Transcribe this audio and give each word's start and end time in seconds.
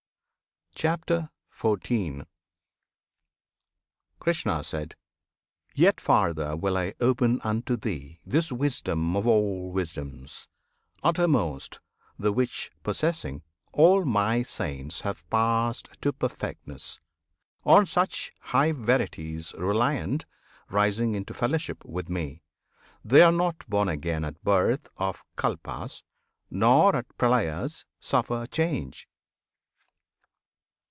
CHAPTER 0.73 1.29
XIV 1.53 2.25
Krishna. 4.19 4.63
Yet 5.75 6.01
farther 6.01 6.55
will 6.57 6.75
I 6.75 6.95
open 6.99 7.39
unto 7.43 7.77
thee 7.77 8.19
This 8.25 8.51
wisdom 8.51 9.15
of 9.15 9.27
all 9.27 9.69
wisdoms, 9.69 10.47
uttermost, 11.03 11.79
The 12.17 12.31
which 12.33 12.71
possessing, 12.81 13.43
all 13.73 14.05
My 14.05 14.41
saints 14.41 15.01
have 15.01 15.29
passed 15.29 15.89
To 16.01 16.11
perfectness. 16.13 16.99
On 17.65 17.85
such 17.85 18.31
high 18.39 18.71
verities 18.71 19.53
Reliant, 19.59 20.25
rising 20.71 21.13
into 21.13 21.31
fellowship 21.33 21.83
With 21.85 22.09
Me, 22.09 22.41
they 23.05 23.21
are 23.21 23.31
not 23.31 23.69
born 23.69 23.87
again 23.89 24.23
at 24.25 24.43
birth 24.43 24.87
Of 24.97 25.23
Kalpas, 25.37 26.01
nor 26.49 26.95
at 26.95 27.15
Pralyas 27.19 27.85
suffer 27.99 28.47
change! 28.47 29.07